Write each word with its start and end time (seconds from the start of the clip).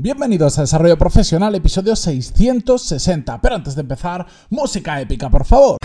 Bienvenidos 0.00 0.56
a 0.56 0.60
Desarrollo 0.60 0.96
Profesional, 0.96 1.56
episodio 1.56 1.96
660. 1.96 3.40
Pero 3.40 3.56
antes 3.56 3.74
de 3.74 3.80
empezar, 3.80 4.24
música 4.48 5.00
épica, 5.00 5.28
por 5.28 5.44
favor. 5.44 5.76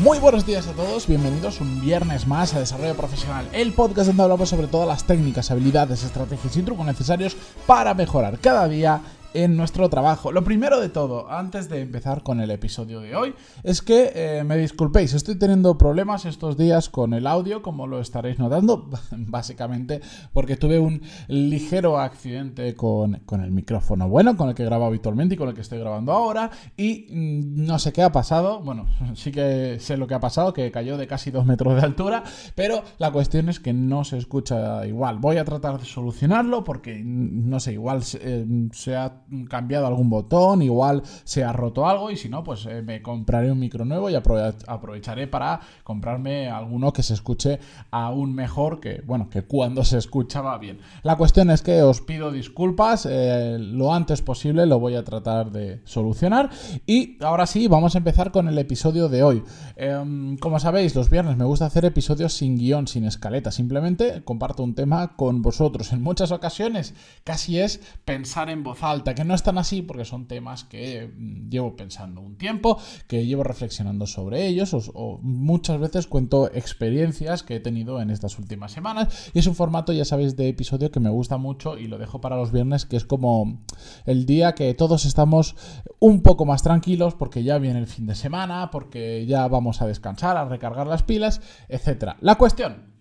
Muy 0.00 0.20
buenos 0.20 0.46
días 0.46 0.68
a 0.68 0.72
todos, 0.74 1.08
bienvenidos 1.08 1.60
un 1.60 1.80
viernes 1.80 2.28
más 2.28 2.54
a 2.54 2.60
Desarrollo 2.60 2.94
Profesional, 2.94 3.48
el 3.50 3.72
podcast 3.72 4.06
donde 4.06 4.22
hablamos 4.22 4.48
sobre 4.48 4.68
todas 4.68 4.86
las 4.86 5.02
técnicas, 5.02 5.50
habilidades, 5.50 6.04
estrategias 6.04 6.56
y 6.56 6.62
trucos 6.62 6.86
necesarios 6.86 7.36
para 7.66 7.92
mejorar 7.94 8.38
cada 8.38 8.68
día 8.68 9.00
en 9.36 9.56
nuestro 9.56 9.90
trabajo. 9.90 10.32
Lo 10.32 10.44
primero 10.44 10.80
de 10.80 10.88
todo, 10.88 11.30
antes 11.30 11.68
de 11.68 11.82
empezar 11.82 12.22
con 12.22 12.40
el 12.40 12.50
episodio 12.50 13.00
de 13.00 13.14
hoy, 13.14 13.34
es 13.62 13.82
que 13.82 14.12
eh, 14.14 14.44
me 14.44 14.56
disculpéis, 14.56 15.12
estoy 15.12 15.36
teniendo 15.36 15.76
problemas 15.76 16.24
estos 16.24 16.56
días 16.56 16.88
con 16.88 17.12
el 17.12 17.26
audio, 17.26 17.60
como 17.60 17.86
lo 17.86 18.00
estaréis 18.00 18.38
notando, 18.38 18.88
básicamente 19.10 20.00
porque 20.32 20.56
tuve 20.56 20.78
un 20.78 21.02
ligero 21.28 21.98
accidente 22.00 22.74
con, 22.74 23.20
el 23.30 23.50
micrófono 23.50 24.08
bueno, 24.08 24.38
con 24.38 24.48
el 24.48 24.54
que 24.54 24.64
grabo 24.64 24.86
habitualmente 24.86 25.34
y 25.34 25.38
con 25.38 25.50
el 25.50 25.54
que 25.54 25.60
estoy 25.60 25.80
grabando 25.80 26.12
ahora, 26.12 26.50
y 26.76 27.06
mm, 27.10 27.66
no 27.66 27.78
sé 27.78 27.92
qué 27.92 28.02
ha 28.02 28.12
pasado, 28.12 28.60
bueno, 28.60 28.86
sí 29.14 29.32
que 29.32 29.76
sé 29.80 29.98
lo 29.98 30.06
que 30.06 30.14
ha 30.14 30.20
pasado, 30.20 30.54
que 30.54 30.70
cayó 30.70 30.96
de 30.96 31.06
casi 31.06 31.30
dos 31.30 31.44
metros 31.44 31.74
de 31.74 31.82
altura, 31.82 32.24
pero 32.54 32.82
la 32.96 33.10
cuestión 33.10 33.50
es 33.50 33.60
que 33.60 33.74
no 33.74 34.04
se 34.04 34.16
escucha 34.16 34.86
igual. 34.86 35.18
Voy 35.18 35.36
a 35.36 35.44
tratar 35.44 35.78
de 35.78 35.84
solucionarlo 35.84 36.64
porque, 36.64 36.94
mm, 37.04 37.50
no 37.50 37.60
sé, 37.60 37.74
igual 37.74 38.02
eh, 38.20 38.46
se 38.72 38.96
ha 38.96 39.25
cambiado 39.48 39.86
algún 39.86 40.10
botón, 40.10 40.62
igual 40.62 41.02
se 41.24 41.44
ha 41.44 41.52
roto 41.52 41.86
algo 41.86 42.10
y 42.10 42.16
si 42.16 42.28
no, 42.28 42.44
pues 42.44 42.66
eh, 42.66 42.82
me 42.82 43.02
compraré 43.02 43.50
un 43.50 43.58
micro 43.58 43.84
nuevo 43.84 44.10
y 44.10 44.14
aprovecharé 44.14 45.26
para 45.26 45.60
comprarme 45.82 46.48
alguno 46.48 46.92
que 46.92 47.02
se 47.02 47.14
escuche 47.14 47.58
aún 47.90 48.34
mejor 48.34 48.80
que, 48.80 49.02
bueno, 49.06 49.28
que 49.30 49.42
cuando 49.42 49.84
se 49.84 49.98
escuchaba 49.98 50.56
bien. 50.58 50.78
La 51.02 51.16
cuestión 51.16 51.50
es 51.50 51.62
que 51.62 51.82
os 51.82 52.00
pido 52.00 52.30
disculpas, 52.30 53.06
eh, 53.10 53.56
lo 53.58 53.92
antes 53.92 54.22
posible 54.22 54.66
lo 54.66 54.78
voy 54.78 54.94
a 54.94 55.04
tratar 55.04 55.50
de 55.50 55.80
solucionar 55.84 56.50
y 56.86 57.22
ahora 57.24 57.46
sí, 57.46 57.68
vamos 57.68 57.94
a 57.94 57.98
empezar 57.98 58.30
con 58.30 58.48
el 58.48 58.58
episodio 58.58 59.08
de 59.08 59.22
hoy. 59.22 59.42
Em, 59.76 60.36
como 60.38 60.60
sabéis, 60.60 60.94
los 60.94 61.10
viernes 61.10 61.36
me 61.36 61.44
gusta 61.44 61.66
hacer 61.66 61.84
episodios 61.84 62.32
sin 62.32 62.56
guion, 62.56 62.86
sin 62.86 63.04
escaleta, 63.04 63.50
simplemente 63.50 64.22
comparto 64.24 64.62
un 64.62 64.74
tema 64.74 65.16
con 65.16 65.42
vosotros. 65.42 65.92
En 65.92 66.02
muchas 66.02 66.30
ocasiones 66.30 66.94
casi 67.24 67.58
es 67.58 67.80
pensar 68.04 68.50
en 68.50 68.62
voz 68.62 68.82
alta 68.82 69.14
que 69.16 69.24
no 69.24 69.34
están 69.34 69.58
así 69.58 69.82
porque 69.82 70.04
son 70.04 70.28
temas 70.28 70.62
que 70.62 71.12
mm, 71.16 71.48
llevo 71.48 71.74
pensando 71.74 72.20
un 72.20 72.36
tiempo, 72.36 72.78
que 73.08 73.26
llevo 73.26 73.42
reflexionando 73.42 74.06
sobre 74.06 74.46
ellos 74.46 74.72
o, 74.94 75.18
muchas 75.22 75.80
veces 75.80 76.06
cuento 76.06 76.48
experiencias 76.52 77.42
que 77.42 77.56
he 77.56 77.60
tenido 77.60 78.00
en 78.00 78.10
estas 78.10 78.38
últimas 78.38 78.70
semanas 78.70 79.32
y 79.34 79.40
es 79.40 79.46
un 79.48 79.56
formato, 79.56 79.92
ya 79.92 80.04
sabéis, 80.04 80.36
de 80.36 80.48
episodio 80.48 80.92
que 80.92 81.00
me 81.00 81.10
gusta 81.10 81.38
mucho 81.38 81.78
y 81.78 81.88
lo 81.88 81.98
dejo 81.98 82.20
para 82.20 82.36
los 82.36 82.52
viernes, 82.52 82.84
que 82.84 82.96
es 82.96 83.04
como 83.04 83.64
el 84.04 84.26
día 84.26 84.54
que 84.54 84.72
todos 84.74 85.04
estamos 85.04 85.56
un 85.98 86.22
poco 86.22 86.44
más 86.44 86.62
tranquilos 86.62 87.14
porque 87.14 87.42
ya 87.42 87.58
viene 87.58 87.78
el 87.80 87.86
fin 87.86 88.06
de 88.06 88.14
semana, 88.14 88.70
porque 88.70 89.24
ya 89.26 89.48
vamos 89.48 89.82
a 89.82 89.86
descansar, 89.86 90.36
a 90.36 90.44
recargar 90.44 90.86
las 90.86 91.02
pilas, 91.02 91.40
etcétera. 91.68 92.16
La 92.20 92.36
cuestión 92.36 92.95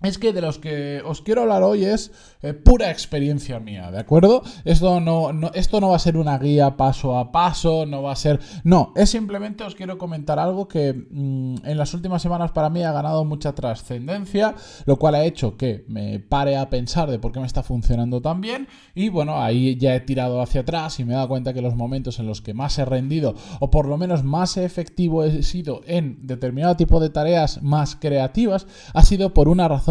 es 0.00 0.16
que 0.16 0.32
de 0.32 0.40
los 0.40 0.60
que 0.60 1.02
os 1.04 1.22
quiero 1.22 1.42
hablar 1.42 1.64
hoy 1.64 1.84
es 1.84 2.12
eh, 2.42 2.54
pura 2.54 2.92
experiencia 2.92 3.58
mía, 3.58 3.90
¿de 3.90 3.98
acuerdo? 3.98 4.44
Esto 4.64 5.00
no, 5.00 5.32
esto 5.54 5.80
no 5.80 5.88
va 5.88 5.96
a 5.96 5.98
ser 5.98 6.16
una 6.16 6.38
guía 6.38 6.76
paso 6.76 7.18
a 7.18 7.32
paso, 7.32 7.84
no 7.84 8.04
va 8.04 8.12
a 8.12 8.16
ser... 8.16 8.38
No, 8.62 8.92
es 8.94 9.10
simplemente 9.10 9.64
os 9.64 9.74
quiero 9.74 9.98
comentar 9.98 10.38
algo 10.38 10.68
que 10.68 10.92
mm, 10.92 11.66
en 11.66 11.76
las 11.76 11.94
últimas 11.94 12.22
semanas 12.22 12.52
para 12.52 12.70
mí 12.70 12.84
ha 12.84 12.92
ganado 12.92 13.24
mucha 13.24 13.56
trascendencia, 13.56 14.54
lo 14.86 15.00
cual 15.00 15.16
ha 15.16 15.24
hecho 15.24 15.56
que 15.56 15.84
me 15.88 16.20
pare 16.20 16.56
a 16.56 16.70
pensar 16.70 17.10
de 17.10 17.18
por 17.18 17.32
qué 17.32 17.40
me 17.40 17.46
está 17.46 17.64
funcionando 17.64 18.22
tan 18.22 18.40
bien 18.40 18.68
y 18.94 19.08
bueno, 19.08 19.42
ahí 19.42 19.76
ya 19.78 19.96
he 19.96 20.00
tirado 20.00 20.40
hacia 20.40 20.60
atrás 20.60 21.00
y 21.00 21.04
me 21.04 21.14
he 21.14 21.16
dado 21.16 21.26
cuenta 21.26 21.52
que 21.52 21.60
los 21.60 21.74
momentos 21.74 22.20
en 22.20 22.28
los 22.28 22.40
que 22.40 22.54
más 22.54 22.78
he 22.78 22.84
rendido 22.84 23.34
o 23.58 23.72
por 23.72 23.88
lo 23.88 23.96
menos 23.96 24.22
más 24.22 24.58
efectivo 24.58 25.24
he 25.24 25.42
sido 25.42 25.80
en 25.86 26.24
determinado 26.24 26.76
tipo 26.76 27.00
de 27.00 27.10
tareas 27.10 27.64
más 27.64 27.96
creativas 27.96 28.68
ha 28.94 29.02
sido 29.02 29.34
por 29.34 29.48
una 29.48 29.66
razón 29.66 29.87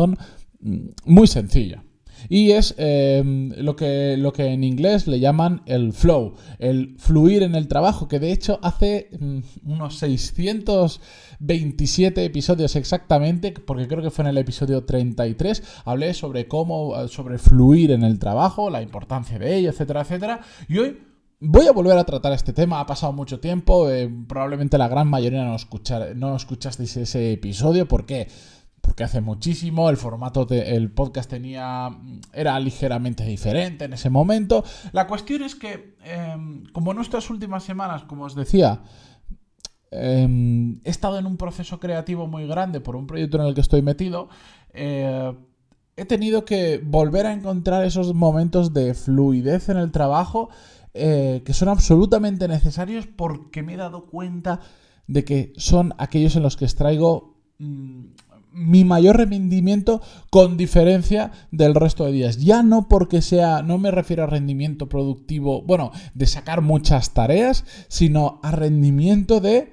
Mm, 0.59 0.89
muy 1.05 1.27
sencilla. 1.27 1.83
Y 2.29 2.49
es 2.51 2.73
em, 2.77 3.51
lo, 3.57 3.75
que, 3.75 4.15
lo 4.17 4.33
que 4.33 4.47
en 4.47 4.63
inglés 4.63 5.05
le 5.05 5.19
llaman 5.19 5.61
el 5.67 5.93
flow, 5.93 6.33
el 6.57 6.95
fluir 6.97 7.43
en 7.43 7.53
el 7.53 7.67
trabajo, 7.67 8.07
que 8.07 8.19
de 8.19 8.31
hecho 8.31 8.57
hace 8.63 9.11
mm, 9.19 9.41
unos 9.65 9.99
627 9.99 12.25
episodios 12.25 12.75
exactamente, 12.75 13.51
porque 13.51 13.87
creo 13.87 14.01
que 14.01 14.09
fue 14.09 14.23
en 14.23 14.29
el 14.29 14.39
episodio 14.39 14.83
33, 14.83 15.61
hablé 15.85 16.15
sobre 16.15 16.47
cómo, 16.47 17.07
sobre 17.07 17.37
fluir 17.37 17.91
en 17.91 18.01
el 18.03 18.17
trabajo, 18.17 18.71
la 18.71 18.81
importancia 18.81 19.37
de 19.37 19.57
ello, 19.57 19.69
etcétera, 19.69 20.01
etcétera. 20.01 20.41
Y 20.67 20.79
hoy 20.79 20.97
Voy 21.39 21.67
a 21.67 21.71
volver 21.71 21.95
a 21.99 22.03
tratar 22.03 22.33
este 22.33 22.51
tema, 22.51 22.79
ha 22.79 22.87
pasado 22.87 23.13
mucho 23.13 23.39
tiempo, 23.39 23.91
eh, 23.91 24.11
probablemente 24.27 24.79
la 24.79 24.87
gran 24.87 25.07
mayoría 25.07 25.43
no, 25.43 25.55
escuchar, 25.55 26.15
no 26.15 26.35
escuchasteis 26.35 26.97
ese 26.97 27.33
episodio, 27.33 27.87
¿por 27.87 28.07
qué? 28.07 28.27
Porque 28.87 29.03
hace 29.03 29.19
muchísimo, 29.19 29.89
el 29.89 29.97
formato 29.97 30.45
del 30.45 30.89
podcast 30.93 31.29
tenía 31.29 31.89
era 32.31 32.57
ligeramente 32.57 33.25
diferente 33.25 33.83
en 33.83 33.91
ese 33.91 34.09
momento. 34.09 34.63
La 34.93 35.07
cuestión 35.07 35.41
es 35.43 35.55
que, 35.55 35.97
em, 36.05 36.63
como 36.71 36.91
en 36.91 36.95
nuestras 36.95 37.29
últimas 37.29 37.65
semanas, 37.65 38.03
como 38.03 38.23
os 38.23 38.33
decía, 38.33 38.83
em, 39.91 40.79
he 40.85 40.89
estado 40.89 41.19
en 41.19 41.25
un 41.25 41.35
proceso 41.35 41.81
creativo 41.81 42.27
muy 42.27 42.47
grande 42.47 42.79
por 42.79 42.95
un 42.95 43.07
proyecto 43.07 43.35
en 43.41 43.47
el 43.47 43.53
que 43.53 43.59
estoy 43.59 43.81
metido, 43.81 44.29
eh, 44.73 45.33
he 45.97 46.05
tenido 46.05 46.45
que 46.45 46.79
volver 46.81 47.25
a 47.25 47.33
encontrar 47.33 47.83
esos 47.83 48.13
momentos 48.13 48.73
de 48.73 48.93
fluidez 48.93 49.67
en 49.67 49.77
el 49.77 49.91
trabajo 49.91 50.47
eh, 50.93 51.41
que 51.45 51.53
son 51.53 51.67
absolutamente 51.67 52.47
necesarios 52.47 53.05
porque 53.05 53.63
me 53.63 53.73
he 53.73 53.77
dado 53.77 54.05
cuenta 54.05 54.61
de 55.07 55.25
que 55.25 55.51
son 55.57 55.93
aquellos 55.97 56.37
en 56.37 56.43
los 56.43 56.55
que 56.55 56.63
extraigo 56.63 57.35
mm, 57.59 58.05
mi 58.57 58.83
mayor 58.83 59.17
rendimiento 59.17 60.01
con 60.29 60.57
diferencia 60.57 61.31
del 61.51 61.75
resto 61.75 62.05
de 62.05 62.11
días. 62.11 62.37
Ya 62.37 62.63
no 62.63 62.87
porque 62.87 63.21
sea, 63.21 63.61
no 63.61 63.77
me 63.77 63.91
refiero 63.91 64.23
a 64.23 64.27
rendimiento 64.27 64.89
productivo, 64.89 65.61
bueno, 65.61 65.91
de 66.13 66.25
sacar 66.25 66.61
muchas 66.61 67.13
tareas, 67.13 67.63
sino 67.87 68.39
a 68.43 68.51
rendimiento 68.51 69.39
de 69.39 69.71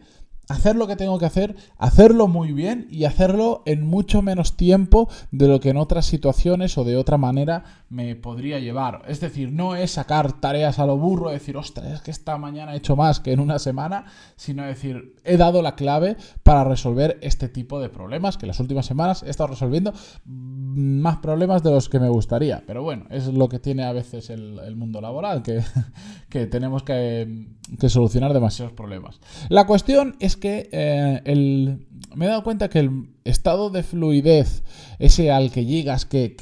hacer 0.48 0.76
lo 0.76 0.86
que 0.86 0.96
tengo 0.96 1.18
que 1.18 1.26
hacer, 1.26 1.56
hacerlo 1.78 2.28
muy 2.28 2.52
bien 2.52 2.86
y 2.90 3.04
hacerlo 3.04 3.62
en 3.66 3.86
mucho 3.86 4.22
menos 4.22 4.56
tiempo 4.56 5.08
de 5.30 5.48
lo 5.48 5.60
que 5.60 5.70
en 5.70 5.76
otras 5.76 6.06
situaciones 6.06 6.76
o 6.78 6.84
de 6.84 6.96
otra 6.96 7.18
manera 7.18 7.64
me 7.88 8.14
podría 8.16 8.58
llevar. 8.58 9.02
Es 9.06 9.20
decir, 9.20 9.52
no 9.52 9.76
es 9.76 9.92
sacar 9.92 10.40
tareas 10.40 10.78
a 10.78 10.86
lo 10.86 10.96
burro, 10.96 11.30
decir, 11.30 11.56
ostras, 11.56 11.92
es 11.92 12.02
que 12.02 12.10
esta 12.10 12.36
mañana 12.38 12.74
he 12.74 12.78
hecho 12.78 12.96
más 12.96 13.20
que 13.20 13.32
en 13.32 13.40
una 13.40 13.58
semana, 13.58 14.06
sino 14.36 14.64
decir, 14.64 15.14
he 15.24 15.36
dado 15.36 15.62
la 15.62 15.76
clave 15.76 16.16
para 16.42 16.64
resolver 16.64 17.18
este 17.22 17.48
tipo 17.48 17.80
de 17.80 17.88
problemas 17.88 18.36
que 18.36 18.46
las 18.46 18.60
últimas 18.60 18.86
semanas 18.86 19.22
he 19.22 19.30
estado 19.30 19.48
resolviendo 19.48 19.92
más 20.24 21.18
problemas 21.18 21.62
de 21.62 21.70
los 21.70 21.88
que 21.88 22.00
me 22.00 22.08
gustaría. 22.08 22.62
Pero 22.66 22.82
bueno, 22.82 23.06
es 23.10 23.28
lo 23.28 23.48
que 23.48 23.58
tiene 23.58 23.84
a 23.84 23.92
veces 23.92 24.30
el, 24.30 24.74
mundo 24.76 25.00
laboral, 25.00 25.42
que, 25.42 25.62
que 26.28 26.46
tenemos 26.46 26.82
que, 26.82 27.46
que 27.78 27.88
solucionar 27.88 28.32
demasiados 28.32 28.72
problemas. 28.72 29.20
La 29.48 29.66
cuestión 29.66 30.16
es 30.20 30.33
que 30.36 30.68
eh, 30.72 31.20
el, 31.24 31.86
me 32.14 32.26
he 32.26 32.28
dado 32.28 32.44
cuenta 32.44 32.68
que 32.68 32.80
el 32.80 33.14
estado 33.24 33.70
de 33.70 33.82
fluidez, 33.82 34.62
ese 34.98 35.30
al 35.30 35.50
que 35.50 35.64
llegas, 35.64 36.04
que, 36.04 36.36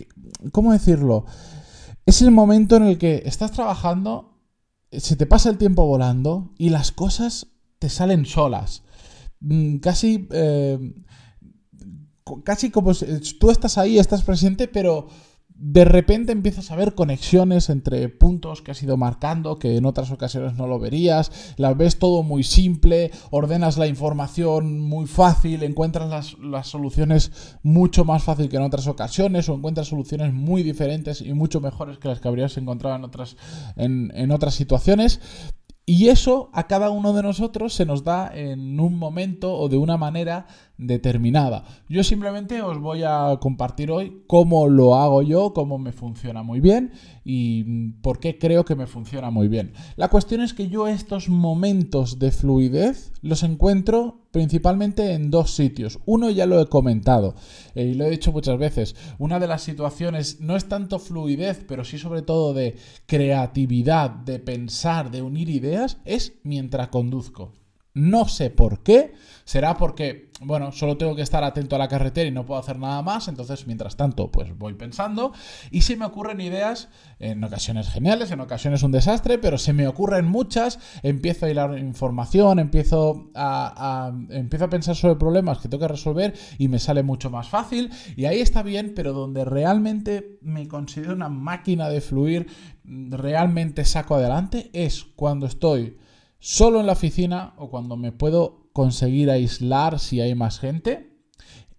¿cómo 0.53 0.73
decirlo? 0.73 1.25
Es 2.07 2.23
el 2.23 2.31
momento 2.31 2.77
en 2.77 2.85
el 2.85 2.99
que 2.99 3.23
estás 3.27 3.53
trabajando, 3.53 4.39
se 4.91 5.17
te 5.17 5.27
pasa 5.27 5.51
el 5.51 5.59
tiempo 5.59 5.87
volando 5.87 6.53
y 6.59 6.71
las 6.71 6.93
cosas 6.93 7.49
te 7.79 7.89
salen 7.89 8.27
solas. 8.27 8.83
Mm, 9.41 9.79
casi... 9.79 10.29
Eh, 10.31 10.95
casi 12.45 12.71
como 12.71 12.95
si 12.95 13.07
tú 13.39 13.51
estás 13.51 13.79
ahí, 13.79 13.99
estás 13.99 14.23
presente, 14.23 14.69
pero 14.69 15.09
de 15.55 15.85
repente 15.85 16.33
empiezas 16.33 16.71
a 16.71 16.77
ver 16.77 16.95
conexiones 16.95 17.71
entre 17.71 18.09
puntos 18.09 18.63
que 18.63 18.71
has 18.71 18.83
ido 18.83 18.97
marcando 18.97 19.59
que 19.59 19.77
en 19.77 19.87
otras 19.87 20.11
ocasiones 20.11 20.55
no 20.55 20.67
lo 20.67 20.79
verías, 20.79 21.55
la 21.57 21.73
ves 21.75 21.99
todo 21.99 22.23
muy 22.23 22.43
simple, 22.43 23.11
ordenas 23.31 23.79
la 23.79 23.87
información 23.87 24.81
muy 24.81 25.07
fácil, 25.07 25.63
encuentras 25.63 26.37
las, 26.39 26.67
soluciones 26.67 27.59
mucho 27.63 28.05
más 28.05 28.23
fácil 28.23 28.49
que 28.49 28.57
en 28.57 28.63
otras 28.63 28.87
ocasiones 28.87 29.49
o 29.49 29.55
encuentras 29.55 29.89
soluciones 29.89 30.33
muy 30.33 30.63
diferentes 30.63 31.21
y 31.21 31.33
mucho 31.33 31.61
mejores 31.61 31.99
que 31.99 32.09
las 32.09 32.21
que 32.21 32.29
habrías 32.29 32.57
encontrado 32.57 32.97
en 32.97 33.05
otras, 33.05 33.37
en 33.77 34.31
otras 34.31 34.55
situaciones. 34.55 35.21
Y 35.85 36.09
eso 36.09 36.49
a 36.53 36.69
cada 36.69 36.91
uno 36.91 37.13
de 37.13 37.25
nosotros 37.25 37.75
se 37.75 37.85
nos 37.85 38.05
da 38.05 38.31
en 38.33 38.79
un 38.79 38.97
momento 38.97 39.53
o 39.55 39.69
de 39.69 39.77
una 39.77 39.97
manera 39.97 40.47
determinada. 40.87 41.65
Yo 41.89 42.05
simplemente 42.05 42.63
os 42.63 42.79
voy 42.79 43.03
a 43.05 43.39
compartir 43.41 43.91
hoy 43.91 44.23
cómo 44.27 44.69
lo 44.69 44.97
hago 44.97 45.23
yo, 45.23 45.53
cómo 45.53 45.79
me 45.79 45.93
funciona 45.93 46.43
muy 46.43 46.61
bien 46.61 46.93
y 47.25 47.93
por 48.03 48.19
qué 48.19 48.39
creo 48.39 48.65
que 48.65 48.75
me 48.75 48.87
funciona 48.87 49.31
muy 49.31 49.49
bien. 49.49 49.73
La 49.97 50.09
cuestión 50.09 50.41
es 50.41 50.55
que 50.55 50.69
yo 50.69 50.89
estos 50.89 51.29
momentos 51.29 52.19
de 52.19 52.31
fluidez 52.31 53.13
los 53.23 53.43
encuentro 53.43 54.23
principalmente 54.33 55.13
en 55.13 55.31
dos 55.31 55.55
sitios. 55.55 56.01
Uno 56.07 56.31
ya 56.31 56.47
lo 56.47 56.61
he 56.61 56.67
comentado 56.67 57.35
eh, 57.75 57.85
y 57.85 57.95
lo 57.95 58.05
he 58.05 58.11
dicho 58.11 58.33
muchas 58.33 58.59
veces. 58.59 58.97
Una 59.19 59.39
de 59.39 59.47
las 59.47 59.63
situaciones 59.63 60.41
no 60.41 60.57
es 60.57 60.69
tanto 60.69 60.99
fluidez, 60.99 61.65
pero 61.69 61.85
sí 61.85 61.99
sobre 61.99 62.23
todo 62.23 62.55
de 62.55 62.77
creatividad, 63.07 64.11
de 64.11 64.39
pensar, 64.39 65.11
de 65.11 65.23
unir 65.23 65.49
ideas, 65.51 65.99
es 66.05 66.35
mientras 66.43 66.89
conduzco. 66.89 67.53
No 67.95 68.27
sé 68.29 68.51
por 68.51 68.83
qué. 68.83 69.15
Será 69.45 69.77
porque, 69.77 70.31
bueno, 70.41 70.71
solo 70.73 70.97
tengo 70.97 71.17
que 71.17 71.23
estar 71.23 71.43
atento 71.43 71.75
a 71.75 71.79
la 71.79 71.89
carretera 71.89 72.29
y 72.29 72.33
no 72.33 72.47
puedo 72.47 72.61
hacer 72.61 72.79
nada 72.79 73.03
más. 73.03 73.29
Entonces, 73.29 73.67
mientras 73.67 73.97
tanto, 73.97 74.31
pues 74.31 74.57
voy 74.57 74.75
pensando. 74.75 75.33
Y 75.71 75.83
se 75.83 75.97
me 75.97 76.07
ocurren 76.07 76.41
ideas, 76.41 76.89
en 77.19 77.43
ocasiones 77.43 77.89
geniales, 77.89 78.31
en 78.31 78.41
ocasiones 78.41 78.83
un 78.83 78.93
desastre, 78.93 79.39
pero 79.39 79.59
se 79.59 79.73
me 79.73 79.89
ocurren 79.89 80.27
muchas. 80.27 80.79
Empiezo 81.03 81.47
a 81.47 81.51
hilar 81.51 81.79
información, 81.79 82.61
empiezo 82.61 83.29
a, 83.35 84.13
empiezo 84.31 84.65
a 84.65 84.71
pensar 84.71 84.95
sobre 84.95 85.17
problemas 85.17 85.59
que 85.59 85.69
tengo 85.69 85.83
que 85.83 85.89
resolver 85.89 86.35
y 86.59 86.69
me 86.69 86.79
sale 86.79 87.03
mucho 87.03 87.31
más 87.31 87.49
fácil. 87.49 87.91
Y 88.17 88.25
ahí 88.27 88.41
está 88.41 88.63
bien, 88.63 88.93
pero 88.95 89.13
donde 89.13 89.45
realmente 89.45 90.39
me 90.41 90.69
considero 90.69 91.15
una 91.15 91.29
máquina 91.29 91.89
de 91.89 92.01
fluir, 92.01 92.47
realmente 92.85 93.85
saco 93.85 94.15
adelante, 94.15 94.71
es 94.73 95.05
cuando 95.17 95.47
estoy 95.47 95.99
solo 96.43 96.81
en 96.81 96.87
la 96.87 96.95
oficina 96.95 97.55
o 97.57 97.71
cuando 97.71 97.97
me 97.97 98.11
puedo 98.11 98.69
conseguir 98.73 99.31
aislar 99.31 100.01
si 100.01 100.21
hay 100.21 100.35
más 100.35 100.59
gente 100.59 101.23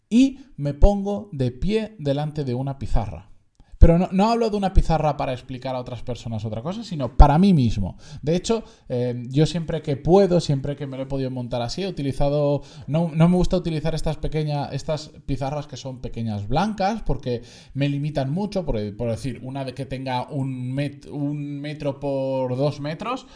y 0.10 0.40
me 0.56 0.74
pongo 0.74 1.30
de 1.34 1.52
pie 1.52 1.98
delante 2.00 2.46
de 2.46 2.54
una 2.54 2.80
pizarra. 2.80 3.30
Pero 3.78 3.98
no, 4.10 4.32
hablo 4.32 4.50
de 4.50 4.56
una 4.56 4.74
pizarra 4.74 5.18
para 5.18 5.34
explicar 5.34 5.76
a 5.76 5.82
otras 5.82 6.02
personas 6.02 6.46
otra 6.46 6.62
cosa, 6.62 6.82
sino 6.86 7.18
para 7.18 7.38
mí 7.38 7.54
mismo. 7.54 7.98
De 8.22 8.38
hecho, 8.38 8.64
eh, 8.88 9.22
yo 9.28 9.46
siempre 9.46 9.82
que 9.82 9.98
puedo, 9.98 10.40
siempre 10.40 10.78
que 10.78 10.88
me 10.88 10.96
lo 10.96 11.04
he 11.04 11.08
podido 11.08 11.30
montar 11.30 11.62
así, 11.62 11.84
he 11.84 11.88
utilizado. 11.90 12.62
No, 12.88 13.10
me 13.10 13.36
gusta 13.36 13.58
utilizar 13.58 13.94
estas 13.94 14.16
pequeñas. 14.16 14.72
estas 14.72 15.10
pizarras 15.26 15.68
que 15.68 15.76
son 15.76 16.00
pequeñas 16.00 16.48
blancas, 16.48 17.02
porque 17.02 17.42
me 17.74 17.90
limitan 17.90 18.32
mucho. 18.32 18.66
Por, 18.66 18.80
decir, 18.80 19.42
una 19.44 19.66
que 19.66 19.86
tenga 19.86 20.30
un 20.30 20.72
metro 20.74 22.00
por 22.00 22.56
dos 22.56 22.80
metros 22.80 23.28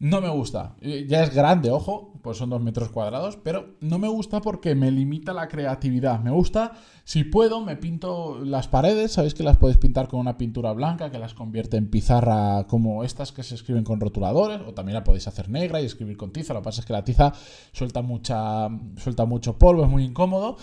no 0.00 0.22
me 0.22 0.30
gusta. 0.30 0.76
Ya 0.80 1.22
es 1.22 1.34
grande, 1.34 1.70
ojo, 1.70 2.14
pues 2.22 2.38
son 2.38 2.50
dos 2.50 2.62
metros 2.62 2.88
cuadrados, 2.88 3.36
pero 3.36 3.76
no 3.80 3.98
me 3.98 4.08
gusta 4.08 4.40
porque 4.40 4.74
me 4.74 4.90
limita 4.90 5.34
la 5.34 5.48
creatividad. 5.48 6.20
Me 6.20 6.30
gusta, 6.30 6.72
si 7.04 7.24
puedo, 7.24 7.60
me 7.60 7.76
pinto 7.76 8.38
las 8.42 8.66
paredes. 8.66 9.12
Sabéis 9.12 9.34
que 9.34 9.42
las 9.42 9.58
podéis 9.58 9.76
pintar 9.76 10.08
con 10.08 10.20
una 10.20 10.38
pintura 10.38 10.72
blanca 10.72 11.10
que 11.10 11.18
las 11.18 11.34
convierte 11.34 11.76
en 11.76 11.90
pizarra 11.90 12.66
como 12.66 13.04
estas 13.04 13.32
que 13.32 13.42
se 13.42 13.54
escriben 13.54 13.84
con 13.84 14.00
rotuladores, 14.00 14.60
o 14.66 14.72
también 14.72 14.94
la 14.94 15.04
podéis 15.04 15.28
hacer 15.28 15.50
negra 15.50 15.82
y 15.82 15.84
escribir 15.84 16.16
con 16.16 16.32
tiza. 16.32 16.54
Lo 16.54 16.60
que 16.60 16.64
pasa 16.64 16.80
es 16.80 16.86
que 16.86 16.92
la 16.94 17.04
tiza 17.04 17.32
suelta, 17.72 18.00
mucha, 18.00 18.68
suelta 18.96 19.26
mucho 19.26 19.58
polvo, 19.58 19.84
es 19.84 19.90
muy 19.90 20.04
incómodo. 20.04 20.56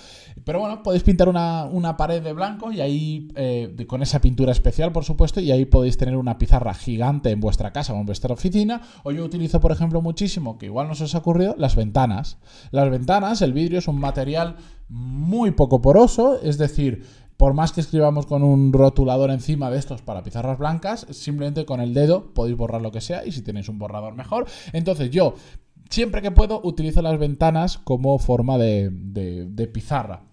Pero 0.46 0.60
bueno, 0.60 0.82
podéis 0.82 1.04
pintar 1.04 1.30
una, 1.30 1.96
pared 1.98 2.24
de 2.24 2.34
blanco 2.34 2.72
y 2.72 2.82
ahí, 2.82 3.28
eh, 3.36 3.86
con 3.88 4.02
esa 4.02 4.20
pintura 4.20 4.52
especial, 4.52 4.92
por 4.92 5.04
supuesto, 5.04 5.40
y 5.42 5.52
ahí 5.52 5.66
podéis 5.66 5.98
tener 5.98 6.16
una 6.16 6.40
pizarra 6.40 6.74
gigante 6.74 7.30
en 7.30 7.40
vuestra 7.40 7.72
casa 7.72 7.94
o 7.94 7.98
en 7.98 8.06
vuestra 8.06 8.34
oficina, 8.34 8.82
o 9.04 9.12
yo 9.12 9.27
utilizo, 9.28 9.60
por 9.60 9.72
ejemplo, 9.72 10.02
muchísimo, 10.02 10.58
que 10.58 10.66
igual 10.66 10.88
no 10.88 10.96
se 10.96 11.04
os 11.04 11.16
ha 11.16 11.20
ocurrido, 11.20 11.56
las 11.58 11.76
ventanas. 11.76 12.38
Las 12.72 12.90
ventanas, 12.90 13.42
el 13.42 13.54
vidrio 13.54 13.80
es 13.80 13.88
un 13.88 14.00
material 14.00 14.56
muy 14.90 15.52
poco 15.52 15.82
poroso, 15.82 16.40
es 16.42 16.58
decir, 16.58 17.06
por 17.38 17.54
más 17.54 17.72
que 17.72 17.82
escribamos 17.82 18.26
con 18.26 18.44
un 18.44 18.74
rotulador 18.74 19.30
encima 19.30 19.70
de 19.70 19.78
estos 19.78 20.02
para 20.02 20.24
pizarras 20.24 20.58
blancas, 20.58 21.06
simplemente 21.12 21.66
con 21.66 21.80
el 21.80 21.94
dedo 21.94 22.34
podéis 22.34 22.58
borrar 22.58 22.82
lo 22.82 22.92
que 22.92 23.02
sea 23.02 23.26
y 23.26 23.32
si 23.32 23.44
tenéis 23.44 23.70
un 23.70 23.78
borrador 23.78 24.16
mejor. 24.16 24.48
Entonces 24.74 25.12
yo, 25.12 25.36
siempre 25.90 26.22
que 26.24 26.32
puedo, 26.32 26.60
utilizo 26.64 27.02
las 27.04 27.20
ventanas 27.20 27.78
como 27.78 28.18
forma 28.18 28.58
de, 28.58 28.90
de 28.92 29.68
pizarra. 29.68 30.24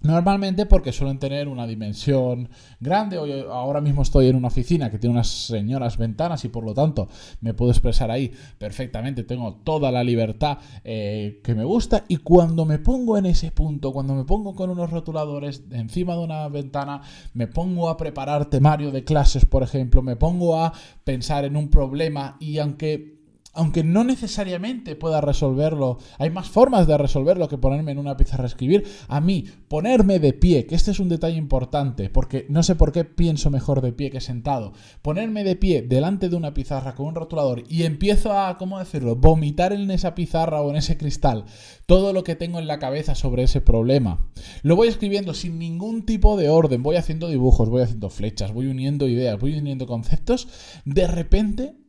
Normalmente 0.00 0.64
porque 0.66 0.92
suelen 0.92 1.18
tener 1.18 1.48
una 1.48 1.66
dimensión 1.66 2.48
grande. 2.78 3.18
Hoy, 3.18 3.32
ahora 3.50 3.80
mismo 3.80 4.02
estoy 4.02 4.28
en 4.28 4.36
una 4.36 4.46
oficina 4.46 4.90
que 4.90 4.98
tiene 4.98 5.14
unas 5.14 5.26
señoras 5.26 5.98
ventanas 5.98 6.44
y 6.44 6.48
por 6.50 6.62
lo 6.62 6.72
tanto 6.72 7.08
me 7.40 7.52
puedo 7.52 7.72
expresar 7.72 8.08
ahí 8.08 8.30
perfectamente. 8.58 9.24
Tengo 9.24 9.56
toda 9.64 9.90
la 9.90 10.04
libertad 10.04 10.58
eh, 10.84 11.40
que 11.42 11.52
me 11.56 11.64
gusta. 11.64 12.04
Y 12.06 12.18
cuando 12.18 12.64
me 12.64 12.78
pongo 12.78 13.18
en 13.18 13.26
ese 13.26 13.50
punto, 13.50 13.92
cuando 13.92 14.14
me 14.14 14.24
pongo 14.24 14.54
con 14.54 14.70
unos 14.70 14.88
rotuladores 14.90 15.64
encima 15.72 16.14
de 16.14 16.20
una 16.20 16.48
ventana, 16.48 17.02
me 17.34 17.48
pongo 17.48 17.88
a 17.88 17.96
preparar 17.96 18.46
temario 18.46 18.92
de 18.92 19.02
clases, 19.02 19.46
por 19.46 19.64
ejemplo, 19.64 20.00
me 20.00 20.14
pongo 20.14 20.62
a 20.62 20.72
pensar 21.02 21.44
en 21.44 21.56
un 21.56 21.70
problema 21.70 22.36
y 22.38 22.58
aunque 22.58 23.17
aunque 23.54 23.82
no 23.82 24.04
necesariamente 24.04 24.94
pueda 24.94 25.20
resolverlo, 25.20 25.98
hay 26.18 26.30
más 26.30 26.48
formas 26.48 26.86
de 26.86 26.96
resolverlo 26.96 27.48
que 27.48 27.58
ponerme 27.58 27.92
en 27.92 27.98
una 27.98 28.16
pizarra 28.16 28.44
a 28.44 28.48
escribir. 28.48 28.84
A 29.08 29.20
mí, 29.20 29.44
ponerme 29.68 30.18
de 30.18 30.32
pie, 30.32 30.66
que 30.66 30.74
este 30.74 30.90
es 30.90 31.00
un 31.00 31.08
detalle 31.08 31.36
importante, 31.36 32.10
porque 32.10 32.46
no 32.48 32.62
sé 32.62 32.76
por 32.76 32.92
qué 32.92 33.04
pienso 33.04 33.50
mejor 33.50 33.80
de 33.80 33.92
pie 33.92 34.10
que 34.10 34.20
sentado. 34.20 34.72
Ponerme 35.02 35.44
de 35.44 35.56
pie 35.56 35.82
delante 35.82 36.28
de 36.28 36.36
una 36.36 36.54
pizarra 36.54 36.94
con 36.94 37.06
un 37.06 37.14
rotulador 37.14 37.64
y 37.68 37.84
empiezo 37.84 38.32
a, 38.32 38.58
¿cómo 38.58 38.78
decirlo?, 38.78 39.16
vomitar 39.16 39.72
en 39.72 39.90
esa 39.90 40.14
pizarra 40.14 40.60
o 40.62 40.70
en 40.70 40.76
ese 40.76 40.96
cristal 40.96 41.44
todo 41.86 42.12
lo 42.12 42.22
que 42.22 42.36
tengo 42.36 42.58
en 42.58 42.66
la 42.66 42.78
cabeza 42.78 43.14
sobre 43.14 43.44
ese 43.44 43.60
problema. 43.60 44.28
Lo 44.62 44.76
voy 44.76 44.88
escribiendo 44.88 45.34
sin 45.34 45.58
ningún 45.58 46.04
tipo 46.04 46.36
de 46.36 46.50
orden, 46.50 46.82
voy 46.82 46.96
haciendo 46.96 47.28
dibujos, 47.28 47.70
voy 47.70 47.82
haciendo 47.82 48.10
flechas, 48.10 48.52
voy 48.52 48.66
uniendo 48.66 49.08
ideas, 49.08 49.40
voy 49.40 49.58
uniendo 49.58 49.86
conceptos. 49.86 50.48
De 50.84 51.06
repente 51.06 51.87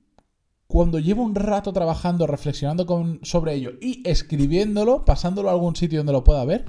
cuando 0.71 0.99
llevo 0.99 1.23
un 1.23 1.33
rato 1.33 1.73
trabajando, 1.73 2.27
reflexionando 2.27 3.17
sobre 3.23 3.55
ello 3.55 3.71
y 3.81 4.07
escribiéndolo, 4.07 5.03
pasándolo 5.03 5.49
a 5.49 5.53
algún 5.53 5.75
sitio 5.75 5.97
donde 5.97 6.13
lo 6.13 6.23
pueda 6.23 6.45
ver, 6.45 6.65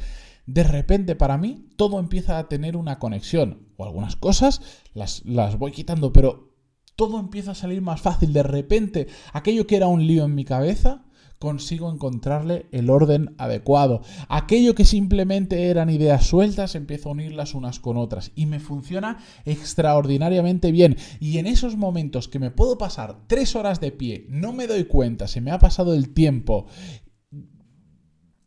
de 0.46 0.64
repente 0.64 1.16
para 1.16 1.36
mí 1.36 1.68
todo 1.76 2.00
empieza 2.00 2.38
a 2.38 2.48
tener 2.48 2.78
una 2.78 2.98
conexión. 2.98 3.68
O 3.76 3.84
algunas 3.84 4.16
cosas 4.16 4.62
las, 4.94 5.22
las 5.26 5.58
voy 5.58 5.72
quitando, 5.72 6.14
pero 6.14 6.54
todo 6.96 7.20
empieza 7.20 7.50
a 7.50 7.54
salir 7.54 7.82
más 7.82 8.00
fácil. 8.00 8.32
De 8.32 8.42
repente, 8.42 9.06
aquello 9.34 9.66
que 9.66 9.76
era 9.76 9.88
un 9.88 10.06
lío 10.06 10.24
en 10.24 10.34
mi 10.34 10.46
cabeza, 10.46 11.04
consigo 11.40 11.90
encontrarle 11.90 12.66
el 12.70 12.90
orden 12.90 13.34
adecuado. 13.38 14.02
Aquello 14.28 14.74
que 14.74 14.84
simplemente 14.84 15.70
eran 15.70 15.88
ideas 15.88 16.26
sueltas, 16.26 16.74
empiezo 16.74 17.08
a 17.08 17.12
unirlas 17.12 17.54
unas 17.54 17.80
con 17.80 17.96
otras 17.96 18.30
y 18.34 18.44
me 18.44 18.60
funciona 18.60 19.18
extraordinariamente 19.46 20.70
bien. 20.70 20.98
Y 21.18 21.38
en 21.38 21.46
esos 21.46 21.76
momentos 21.76 22.28
que 22.28 22.38
me 22.38 22.50
puedo 22.50 22.76
pasar 22.76 23.22
tres 23.26 23.56
horas 23.56 23.80
de 23.80 23.90
pie, 23.90 24.26
no 24.28 24.52
me 24.52 24.66
doy 24.66 24.84
cuenta, 24.84 25.26
se 25.26 25.40
me 25.40 25.50
ha 25.50 25.58
pasado 25.58 25.94
el 25.94 26.12
tiempo, 26.12 26.66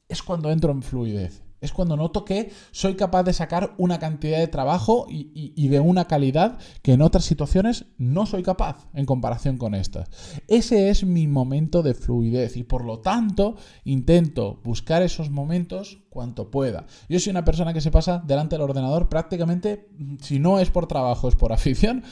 es 0.07 0.21
cuando 0.21 0.51
entro 0.51 0.71
en 0.71 0.83
fluidez. 0.83 1.42
Es 1.63 1.71
cuando 1.71 1.95
noto 1.95 2.25
que 2.25 2.51
soy 2.71 2.95
capaz 2.95 3.23
de 3.23 3.33
sacar 3.33 3.73
una 3.77 3.97
cantidad 3.97 4.37
de 4.37 4.47
trabajo 4.47 5.07
y, 5.09 5.67
de 5.67 5.79
una 5.79 6.05
calidad 6.05 6.59
que 6.81 6.93
en 6.93 7.01
otras 7.01 7.23
situaciones 7.23 7.85
no 7.97 8.25
soy 8.25 8.43
capaz 8.43 8.87
en 8.93 9.05
comparación 9.05 9.57
con 9.57 9.73
estas. 9.73 10.09
Ese 10.47 10.89
es 10.89 11.05
mi 11.05 11.25
momento 11.25 11.81
de 11.81 11.93
fluidez 11.93 12.57
y 12.57 12.63
por 12.63 12.83
lo 12.83 12.99
tanto 12.99 13.55
intento 13.85 14.59
buscar 14.63 15.01
esos 15.01 15.29
momentos 15.29 16.03
cuanto 16.09 16.51
pueda. 16.51 16.85
Yo 17.07 17.19
soy 17.19 17.31
una 17.31 17.45
persona 17.45 17.73
que 17.73 17.81
se 17.81 17.91
pasa 17.91 18.21
delante 18.25 18.55
del 18.55 18.63
ordenador 18.63 19.07
prácticamente, 19.07 19.87
si 20.21 20.39
no 20.39 20.59
es 20.59 20.69
por 20.69 20.87
trabajo, 20.87 21.29
es 21.29 21.35
por 21.35 21.53
afición, 21.53 22.03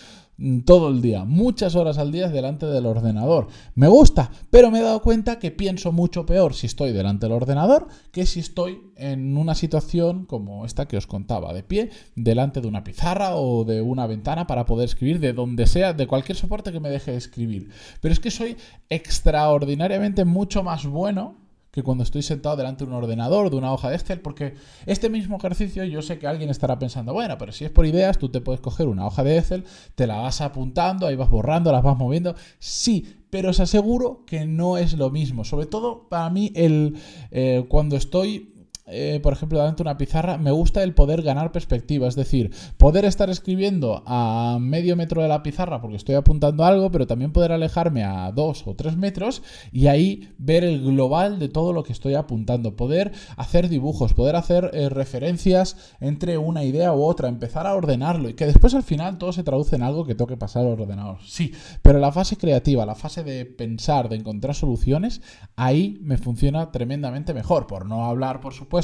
todo 0.65 0.89
el 0.89 1.01
día, 1.01 1.25
muchas 1.25 1.75
horas 1.75 1.97
al 1.97 2.11
día 2.11 2.29
delante 2.29 2.65
del 2.65 2.85
ordenador. 2.85 3.47
Me 3.75 3.87
gusta, 3.87 4.31
pero 4.49 4.71
me 4.71 4.79
he 4.79 4.83
dado 4.83 5.01
cuenta 5.01 5.39
que 5.39 5.51
pienso 5.51 5.91
mucho 5.91 6.25
peor 6.25 6.53
si 6.53 6.67
estoy 6.67 6.91
delante 6.91 7.27
del 7.27 7.33
ordenador 7.33 7.87
que 8.11 8.25
si 8.25 8.39
estoy 8.39 8.81
en 8.95 9.37
una 9.37 9.55
situación 9.55 10.25
como 10.25 10.65
esta 10.65 10.87
que 10.87 10.97
os 10.97 11.07
contaba, 11.07 11.53
de 11.53 11.63
pie, 11.63 11.91
delante 12.15 12.61
de 12.61 12.67
una 12.67 12.83
pizarra 12.83 13.35
o 13.35 13.63
de 13.65 13.81
una 13.81 14.07
ventana 14.07 14.47
para 14.47 14.65
poder 14.65 14.85
escribir 14.85 15.19
de 15.19 15.33
donde 15.33 15.67
sea, 15.67 15.93
de 15.93 16.07
cualquier 16.07 16.37
soporte 16.37 16.71
que 16.71 16.79
me 16.79 16.89
deje 16.89 17.15
escribir. 17.15 17.69
Pero 18.01 18.13
es 18.13 18.19
que 18.19 18.31
soy 18.31 18.57
extraordinariamente 18.89 20.25
mucho 20.25 20.63
más 20.63 20.85
bueno 20.85 21.35
que 21.71 21.83
cuando 21.83 22.03
estoy 22.03 22.21
sentado 22.21 22.55
delante 22.57 22.83
de 22.83 22.91
un 22.91 22.97
ordenador, 22.97 23.49
de 23.49 23.55
una 23.55 23.71
hoja 23.73 23.89
de 23.89 23.95
Excel, 23.95 24.19
porque 24.19 24.55
este 24.85 25.09
mismo 25.09 25.37
ejercicio 25.37 25.83
yo 25.85 26.01
sé 26.01 26.19
que 26.19 26.27
alguien 26.27 26.49
estará 26.49 26.77
pensando, 26.77 27.13
bueno, 27.13 27.37
pero 27.37 27.51
si 27.51 27.65
es 27.65 27.71
por 27.71 27.85
ideas, 27.85 28.17
tú 28.17 28.29
te 28.29 28.41
puedes 28.41 28.61
coger 28.61 28.87
una 28.87 29.05
hoja 29.05 29.23
de 29.23 29.37
Excel, 29.37 29.63
te 29.95 30.05
la 30.05 30.17
vas 30.17 30.41
apuntando, 30.41 31.07
ahí 31.07 31.15
vas 31.15 31.29
borrando, 31.29 31.71
las 31.71 31.83
vas 31.83 31.97
moviendo. 31.97 32.35
Sí, 32.59 33.21
pero 33.29 33.51
os 33.51 33.59
aseguro 33.61 34.25
que 34.25 34.45
no 34.45 34.77
es 34.77 34.93
lo 34.93 35.09
mismo. 35.09 35.45
Sobre 35.45 35.65
todo 35.65 36.09
para 36.09 36.29
mí, 36.29 36.51
el, 36.55 36.97
eh, 37.31 37.65
cuando 37.69 37.95
estoy 37.95 38.50
eh, 38.91 39.19
por 39.21 39.33
ejemplo, 39.33 39.59
delante 39.59 39.83
de 39.83 39.89
una 39.89 39.97
pizarra, 39.97 40.37
me 40.37 40.51
gusta 40.51 40.83
el 40.83 40.93
poder 40.93 41.21
ganar 41.21 41.51
perspectiva, 41.51 42.07
es 42.07 42.15
decir, 42.15 42.51
poder 42.77 43.05
estar 43.05 43.29
escribiendo 43.29 44.03
a 44.05 44.57
medio 44.59 44.95
metro 44.95 45.21
de 45.21 45.27
la 45.27 45.43
pizarra 45.43 45.81
porque 45.81 45.97
estoy 45.97 46.15
apuntando 46.15 46.65
algo, 46.65 46.91
pero 46.91 47.07
también 47.07 47.31
poder 47.31 47.51
alejarme 47.51 48.03
a 48.03 48.31
dos 48.31 48.67
o 48.67 48.75
tres 48.75 48.97
metros 48.97 49.41
y 49.71 49.87
ahí 49.87 50.33
ver 50.37 50.63
el 50.63 50.81
global 50.81 51.39
de 51.39 51.49
todo 51.49 51.73
lo 51.73 51.83
que 51.83 51.93
estoy 51.93 52.15
apuntando, 52.15 52.75
poder 52.75 53.11
hacer 53.37 53.69
dibujos, 53.69 54.13
poder 54.13 54.35
hacer 54.35 54.71
eh, 54.73 54.89
referencias 54.89 55.77
entre 55.99 56.37
una 56.37 56.63
idea 56.63 56.93
u 56.93 57.03
otra, 57.03 57.29
empezar 57.29 57.67
a 57.67 57.75
ordenarlo 57.75 58.29
y 58.29 58.33
que 58.33 58.45
después 58.45 58.73
al 58.73 58.83
final 58.83 59.17
todo 59.17 59.31
se 59.33 59.43
traduce 59.43 59.75
en 59.75 59.83
algo 59.83 60.05
que 60.05 60.15
toque 60.15 60.37
pasar 60.37 60.65
al 60.65 60.73
ordenador. 60.73 61.17
Sí, 61.25 61.53
pero 61.81 61.99
la 61.99 62.11
fase 62.11 62.35
creativa, 62.37 62.85
la 62.85 62.95
fase 62.95 63.23
de 63.23 63.45
pensar, 63.45 64.09
de 64.09 64.17
encontrar 64.17 64.55
soluciones, 64.55 65.21
ahí 65.55 65.97
me 66.01 66.17
funciona 66.17 66.71
tremendamente 66.71 67.33
mejor, 67.33 67.67
por 67.67 67.85
no 67.85 68.05
hablar, 68.05 68.41
por 68.41 68.53
supuesto, 68.53 68.80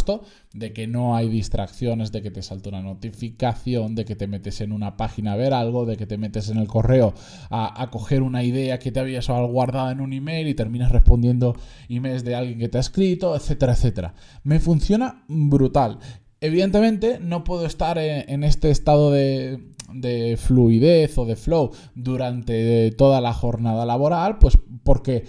de 0.54 0.74
que 0.74 0.88
no 0.88 1.16
hay 1.16 1.30
distracciones, 1.30 2.12
de 2.12 2.22
que 2.22 2.32
te 2.32 2.42
salta 2.42 2.70
una 2.70 2.82
notificación, 2.82 3.96
de 3.96 4.06
que 4.06 4.16
te 4.16 4.28
metes 4.28 4.62
en 4.62 4.72
una 4.72 4.98
página 4.98 5.34
a 5.34 5.36
ver 5.36 5.54
algo, 5.54 5.86
de 5.86 5.98
que 5.98 6.06
te 6.06 6.18
metes 6.18 6.50
en 6.50 6.58
el 6.58 6.68
correo 6.68 7.14
a, 7.50 7.88
coger 7.92 8.22
una 8.22 8.44
idea 8.44 8.80
que 8.80 8.92
te 8.92 9.00
habías 9.00 9.28
guardado 9.28 9.92
en 9.92 10.02
un 10.02 10.14
email 10.14 10.48
y 10.48 10.54
terminas 10.54 10.92
respondiendo 10.92 11.56
emails 11.90 12.24
de 12.24 12.36
alguien 12.36 12.60
que 12.60 12.70
te 12.70 12.78
ha 12.78 12.82
escrito, 12.82 13.36
etcétera, 13.36 13.74
etcétera. 13.74 14.14
Me 14.44 14.60
funciona 14.60 15.24
brutal. 15.28 16.00
Evidentemente 16.40 17.20
no 17.20 17.44
puedo 17.44 17.66
estar 17.66 17.98
en, 17.98 18.44
este 18.44 18.70
estado 18.70 19.12
de, 19.12 19.74
de 19.92 20.38
fluidez 20.38 21.18
o 21.18 21.26
de 21.26 21.36
flow 21.36 21.72
durante 21.96 22.92
toda 22.92 23.22
la 23.22 23.34
jornada 23.34 23.86
laboral, 23.86 24.38
pues 24.38 24.58
porque 24.84 25.26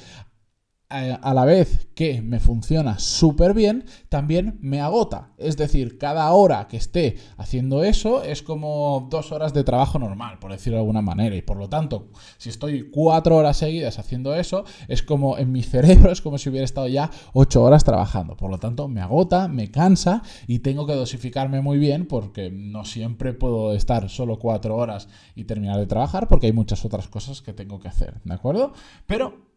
a 0.90 1.34
la 1.34 1.44
vez 1.44 1.88
que 1.94 2.22
me 2.22 2.40
funciona 2.40 2.98
súper 2.98 3.52
bien, 3.52 3.84
también 4.08 4.56
me 4.60 4.80
agota. 4.80 5.32
Es 5.36 5.56
decir, 5.56 5.98
cada 5.98 6.30
hora 6.32 6.66
que 6.66 6.78
esté 6.78 7.16
haciendo 7.36 7.84
eso 7.84 8.22
es 8.22 8.42
como 8.42 9.08
dos 9.10 9.32
horas 9.32 9.52
de 9.52 9.64
trabajo 9.64 9.98
normal, 9.98 10.38
por 10.38 10.50
decirlo 10.50 10.76
de 10.76 10.82
alguna 10.82 11.02
manera. 11.02 11.36
Y 11.36 11.42
por 11.42 11.58
lo 11.58 11.68
tanto, 11.68 12.08
si 12.38 12.48
estoy 12.48 12.90
cuatro 12.90 13.36
horas 13.36 13.58
seguidas 13.58 13.98
haciendo 13.98 14.34
eso, 14.34 14.64
es 14.86 15.02
como 15.02 15.36
en 15.36 15.52
mi 15.52 15.62
cerebro, 15.64 16.10
es 16.10 16.22
como 16.22 16.38
si 16.38 16.48
hubiera 16.48 16.64
estado 16.64 16.88
ya 16.88 17.10
ocho 17.34 17.62
horas 17.62 17.84
trabajando. 17.84 18.36
Por 18.36 18.50
lo 18.50 18.58
tanto, 18.58 18.88
me 18.88 19.00
agota, 19.00 19.48
me 19.48 19.70
cansa 19.70 20.22
y 20.46 20.60
tengo 20.60 20.86
que 20.86 20.94
dosificarme 20.94 21.60
muy 21.60 21.78
bien 21.78 22.06
porque 22.06 22.50
no 22.50 22.84
siempre 22.84 23.34
puedo 23.34 23.74
estar 23.74 24.08
solo 24.08 24.38
cuatro 24.38 24.76
horas 24.76 25.08
y 25.34 25.44
terminar 25.44 25.78
de 25.78 25.86
trabajar 25.86 26.28
porque 26.28 26.46
hay 26.46 26.52
muchas 26.52 26.84
otras 26.84 27.08
cosas 27.08 27.42
que 27.42 27.52
tengo 27.52 27.78
que 27.78 27.88
hacer. 27.88 28.20
¿De 28.24 28.34
acuerdo? 28.34 28.72
Pero 29.06 29.47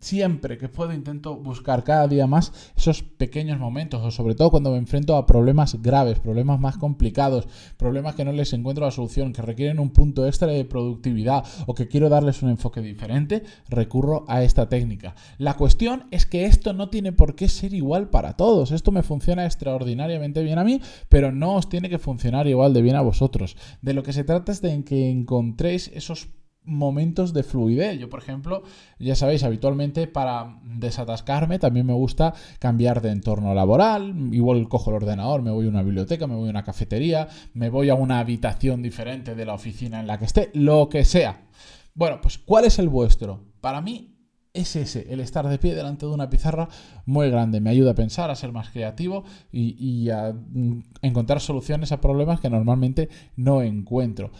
siempre 0.00 0.58
que 0.58 0.68
puedo 0.68 0.92
intento 0.92 1.36
buscar 1.36 1.84
cada 1.84 2.08
día 2.08 2.26
más 2.26 2.52
esos 2.76 3.02
pequeños 3.02 3.60
momentos 3.60 4.04
o 4.04 4.10
sobre 4.10 4.34
todo 4.34 4.50
cuando 4.50 4.72
me 4.72 4.78
enfrento 4.78 5.16
a 5.16 5.26
problemas 5.26 5.80
graves, 5.80 6.18
problemas 6.18 6.58
más 6.58 6.76
complicados, 6.76 7.46
problemas 7.76 8.14
que 8.16 8.24
no 8.24 8.32
les 8.32 8.52
encuentro 8.52 8.84
la 8.84 8.90
solución, 8.90 9.32
que 9.32 9.42
requieren 9.42 9.78
un 9.78 9.90
punto 9.90 10.26
extra 10.26 10.48
de 10.48 10.64
productividad 10.64 11.44
o 11.66 11.74
que 11.74 11.86
quiero 11.86 12.08
darles 12.08 12.42
un 12.42 12.50
enfoque 12.50 12.80
diferente, 12.80 13.44
recurro 13.68 14.24
a 14.28 14.42
esta 14.42 14.68
técnica. 14.68 15.14
La 15.38 15.54
cuestión 15.54 16.06
es 16.10 16.26
que 16.26 16.46
esto 16.46 16.72
no 16.72 16.90
tiene 16.90 17.12
por 17.12 17.36
qué 17.36 17.48
ser 17.48 17.72
igual 17.72 18.10
para 18.10 18.34
todos. 18.34 18.72
Esto 18.72 18.90
me 18.90 19.02
funciona 19.02 19.46
extraordinariamente 19.46 20.42
bien 20.42 20.58
a 20.58 20.64
mí, 20.64 20.80
pero 21.08 21.30
no 21.30 21.54
os 21.54 21.68
tiene 21.68 21.88
que 21.88 21.98
funcionar 21.98 22.48
igual 22.48 22.74
de 22.74 22.82
bien 22.82 22.96
a 22.96 23.02
vosotros. 23.02 23.56
De 23.82 23.94
lo 23.94 24.02
que 24.02 24.12
se 24.12 24.24
trata 24.24 24.50
es 24.50 24.60
de 24.60 24.82
que 24.84 25.08
encontréis 25.08 25.88
esos 25.94 26.28
momentos 26.68 27.32
de 27.32 27.42
fluidez. 27.42 27.98
Yo, 27.98 28.08
por 28.08 28.20
ejemplo, 28.20 28.62
ya 28.98 29.16
sabéis, 29.16 29.42
habitualmente 29.42 30.06
para 30.06 30.60
desatascarme 30.62 31.58
también 31.58 31.86
me 31.86 31.92
gusta 31.92 32.34
cambiar 32.58 33.00
de 33.00 33.10
entorno 33.10 33.54
laboral. 33.54 34.14
Igual 34.32 34.68
cojo 34.68 34.90
el 34.90 34.96
ordenador, 34.96 35.42
me 35.42 35.50
voy 35.50 35.66
a 35.66 35.70
una 35.70 35.82
biblioteca, 35.82 36.26
me 36.26 36.34
voy 36.34 36.48
a 36.48 36.50
una 36.50 36.64
cafetería, 36.64 37.28
me 37.54 37.70
voy 37.70 37.88
a 37.88 37.94
una 37.94 38.20
habitación 38.20 38.82
diferente 38.82 39.34
de 39.34 39.46
la 39.46 39.54
oficina 39.54 40.00
en 40.00 40.06
la 40.06 40.18
que 40.18 40.26
esté, 40.26 40.50
lo 40.54 40.88
que 40.88 41.04
sea. 41.04 41.46
Bueno, 41.94 42.20
pues 42.20 42.38
¿cuál 42.38 42.64
es 42.64 42.78
el 42.78 42.88
vuestro? 42.88 43.44
Para 43.60 43.80
mí 43.80 44.14
es 44.52 44.76
ese, 44.76 45.12
el 45.12 45.20
estar 45.20 45.46
de 45.48 45.58
pie 45.58 45.74
delante 45.74 46.06
de 46.06 46.12
una 46.12 46.30
pizarra 46.30 46.68
muy 47.06 47.30
grande. 47.30 47.60
Me 47.60 47.70
ayuda 47.70 47.92
a 47.92 47.94
pensar, 47.94 48.30
a 48.30 48.36
ser 48.36 48.52
más 48.52 48.70
creativo 48.70 49.24
y, 49.52 49.76
y 49.78 50.10
a 50.10 50.32
mm, 50.32 50.82
encontrar 51.02 51.40
soluciones 51.40 51.92
a 51.92 52.00
problemas 52.00 52.40
que 52.40 52.50
normalmente 52.50 53.08
no 53.36 53.62
encuentro. 53.62 54.30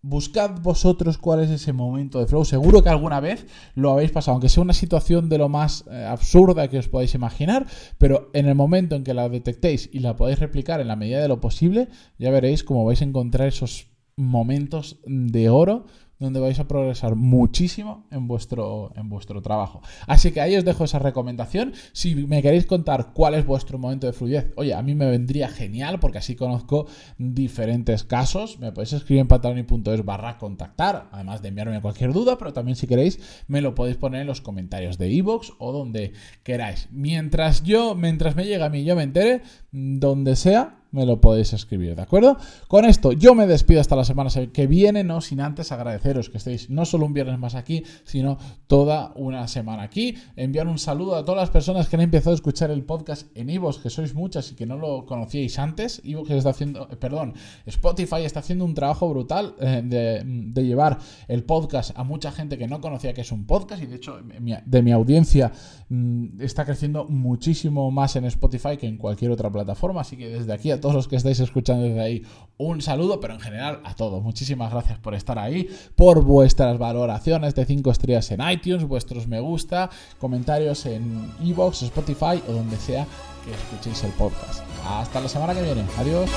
Buscad 0.00 0.60
vosotros 0.60 1.18
cuál 1.18 1.40
es 1.40 1.50
ese 1.50 1.72
momento 1.72 2.20
de 2.20 2.26
flow. 2.26 2.44
Seguro 2.44 2.82
que 2.82 2.88
alguna 2.88 3.18
vez 3.18 3.46
lo 3.74 3.90
habéis 3.90 4.12
pasado, 4.12 4.34
aunque 4.34 4.48
sea 4.48 4.62
una 4.62 4.72
situación 4.72 5.28
de 5.28 5.38
lo 5.38 5.48
más 5.48 5.84
eh, 5.90 6.04
absurda 6.04 6.68
que 6.68 6.78
os 6.78 6.88
podáis 6.88 7.14
imaginar, 7.14 7.66
pero 7.98 8.30
en 8.32 8.46
el 8.46 8.54
momento 8.54 8.94
en 8.94 9.02
que 9.02 9.12
la 9.12 9.28
detectéis 9.28 9.90
y 9.92 9.98
la 9.98 10.14
podéis 10.14 10.38
replicar 10.38 10.80
en 10.80 10.88
la 10.88 10.96
medida 10.96 11.20
de 11.20 11.26
lo 11.26 11.40
posible, 11.40 11.88
ya 12.16 12.30
veréis 12.30 12.62
cómo 12.62 12.84
vais 12.84 13.02
a 13.02 13.06
encontrar 13.06 13.48
esos 13.48 13.88
momentos 14.14 15.00
de 15.04 15.48
oro 15.48 15.86
donde 16.18 16.40
vais 16.40 16.58
a 16.58 16.68
progresar 16.68 17.14
muchísimo 17.14 18.06
en 18.10 18.26
vuestro, 18.26 18.92
en 18.96 19.08
vuestro 19.08 19.40
trabajo. 19.42 19.82
Así 20.06 20.32
que 20.32 20.40
ahí 20.40 20.56
os 20.56 20.64
dejo 20.64 20.84
esa 20.84 20.98
recomendación. 20.98 21.72
Si 21.92 22.14
me 22.14 22.42
queréis 22.42 22.66
contar 22.66 23.12
cuál 23.12 23.34
es 23.34 23.46
vuestro 23.46 23.78
momento 23.78 24.06
de 24.06 24.12
fluidez, 24.12 24.52
oye, 24.56 24.74
a 24.74 24.82
mí 24.82 24.94
me 24.94 25.06
vendría 25.06 25.48
genial 25.48 26.00
porque 26.00 26.18
así 26.18 26.34
conozco 26.34 26.86
diferentes 27.18 28.04
casos. 28.04 28.58
Me 28.58 28.72
podéis 28.72 28.94
escribir 28.94 29.20
en 29.20 29.28
pataloni.es 29.28 30.04
barra 30.04 30.38
contactar, 30.38 31.08
además 31.12 31.42
de 31.42 31.48
enviarme 31.48 31.80
cualquier 31.80 32.12
duda, 32.12 32.36
pero 32.38 32.52
también 32.52 32.76
si 32.76 32.86
queréis 32.86 33.44
me 33.46 33.60
lo 33.60 33.74
podéis 33.74 33.96
poner 33.96 34.22
en 34.22 34.26
los 34.26 34.40
comentarios 34.40 34.98
de 34.98 35.10
iVoox 35.10 35.52
o 35.58 35.72
donde 35.72 36.12
queráis. 36.42 36.88
Mientras 36.90 37.62
yo, 37.62 37.94
mientras 37.94 38.36
me 38.36 38.44
llega 38.44 38.66
a 38.66 38.70
mí, 38.70 38.84
yo 38.84 38.96
me 38.96 39.02
entere, 39.02 39.42
donde 39.70 40.36
sea, 40.36 40.77
me 40.90 41.04
lo 41.04 41.20
podéis 41.20 41.52
escribir, 41.52 41.94
¿de 41.94 42.02
acuerdo? 42.02 42.36
Con 42.66 42.84
esto 42.84 43.12
yo 43.12 43.34
me 43.34 43.46
despido 43.46 43.80
hasta 43.80 43.96
la 43.96 44.04
semana 44.04 44.30
que 44.52 44.66
viene, 44.66 45.04
no 45.04 45.20
sin 45.20 45.40
antes 45.40 45.72
agradeceros 45.72 46.30
que 46.30 46.38
estéis 46.38 46.70
no 46.70 46.84
solo 46.84 47.06
un 47.06 47.12
viernes 47.12 47.38
más 47.38 47.54
aquí, 47.54 47.84
sino 48.04 48.38
toda 48.66 49.12
una 49.16 49.48
semana 49.48 49.82
aquí. 49.82 50.16
Enviar 50.36 50.66
un 50.66 50.78
saludo 50.78 51.16
a 51.16 51.24
todas 51.24 51.40
las 51.40 51.50
personas 51.50 51.88
que 51.88 51.96
han 51.96 52.02
empezado 52.02 52.32
a 52.32 52.34
escuchar 52.34 52.70
el 52.70 52.84
podcast 52.84 53.26
en 53.34 53.50
Ivox, 53.50 53.78
que 53.78 53.90
sois 53.90 54.14
muchas 54.14 54.52
y 54.52 54.54
que 54.54 54.66
no 54.66 54.76
lo 54.76 55.04
conocíais 55.04 55.58
antes. 55.58 56.00
Ivox 56.04 56.30
está 56.30 56.50
haciendo, 56.50 56.88
eh, 56.90 56.96
perdón, 56.96 57.34
Spotify 57.66 58.24
está 58.24 58.40
haciendo 58.40 58.64
un 58.64 58.74
trabajo 58.74 59.08
brutal 59.08 59.54
eh, 59.60 59.82
de, 59.84 60.64
llevar 60.68 60.98
el 61.28 61.44
podcast 61.44 61.96
a 61.96 62.02
mucha 62.02 62.32
gente 62.32 62.58
que 62.58 62.66
no 62.66 62.80
conocía 62.80 63.14
que 63.14 63.20
es 63.20 63.32
un 63.32 63.46
podcast 63.46 63.82
y 63.82 63.86
de 63.86 63.96
hecho 63.96 64.18
de 64.20 64.82
mi 64.82 64.92
audiencia 64.92 65.52
mm, 65.88 66.42
está 66.42 66.64
creciendo 66.64 67.06
muchísimo 67.06 67.90
más 67.90 68.16
en 68.16 68.24
Spotify 68.24 68.76
que 68.76 68.86
en 68.86 68.98
cualquier 68.98 69.30
otra 69.30 69.50
plataforma, 69.50 70.00
así 70.00 70.16
que 70.16 70.28
desde 70.28 70.52
aquí 70.52 70.70
a 70.78 70.80
todos 70.80 70.94
los 70.94 71.08
que 71.08 71.16
estáis 71.16 71.40
escuchando 71.40 71.84
desde 71.84 72.00
ahí, 72.00 72.22
un 72.56 72.82
saludo, 72.82 73.20
pero 73.20 73.34
en 73.34 73.40
general 73.40 73.80
a 73.84 73.94
todos. 73.94 74.22
Muchísimas 74.22 74.72
gracias 74.72 74.98
por 74.98 75.14
estar 75.14 75.38
ahí, 75.38 75.68
por 75.94 76.22
vuestras 76.24 76.78
valoraciones 76.78 77.54
de 77.54 77.64
5 77.64 77.90
estrellas 77.90 78.30
en 78.30 78.48
iTunes, 78.48 78.84
vuestros 78.84 79.26
me 79.26 79.40
gusta, 79.40 79.90
comentarios 80.18 80.86
en 80.86 81.32
Evox, 81.44 81.82
Spotify 81.82 82.42
o 82.48 82.52
donde 82.52 82.76
sea 82.76 83.06
que 83.44 83.52
escuchéis 83.52 84.02
el 84.04 84.12
podcast. 84.12 84.62
Hasta 84.86 85.20
la 85.20 85.28
semana 85.28 85.54
que 85.54 85.62
viene. 85.62 85.84
Adiós. 85.98 86.28